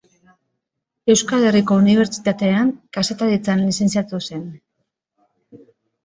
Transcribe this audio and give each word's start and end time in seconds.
Euskal 1.13 1.43
Herriko 1.49 1.75
Unibertsitatean 1.81 2.71
Kazetaritzan 2.97 3.61
lizentziatu 3.67 4.21
zen. 4.31 4.41